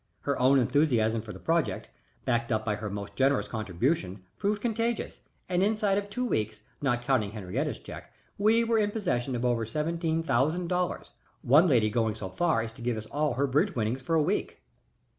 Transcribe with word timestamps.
Her 0.21 0.39
own 0.39 0.57
enthusiasm 0.57 1.21
for 1.21 1.31
the 1.31 1.37
project, 1.37 1.87
backed 2.25 2.51
up 2.51 2.65
by 2.65 2.73
her 2.73 2.89
most 2.89 3.15
generous 3.15 3.47
contribution, 3.47 4.23
proved 4.39 4.59
contagious, 4.59 5.19
and 5.47 5.61
inside 5.61 5.99
of 5.99 6.09
two 6.09 6.25
weeks, 6.25 6.63
not 6.81 7.03
counting 7.03 7.33
Henriette's 7.33 7.77
check, 7.77 8.11
we 8.39 8.63
were 8.63 8.79
in 8.79 8.89
possession 8.89 9.35
of 9.35 9.45
over 9.45 9.63
seventeen 9.63 10.23
thousand 10.23 10.69
dollars, 10.69 11.11
one 11.43 11.67
lady 11.67 11.91
going 11.91 12.15
so 12.15 12.29
far 12.29 12.63
as 12.63 12.71
to 12.71 12.81
give 12.81 12.97
us 12.97 13.05
all 13.11 13.35
her 13.35 13.45
bridge 13.45 13.75
winnings 13.75 14.01
for 14.01 14.15
a 14.15 14.23
week. 14.23 14.63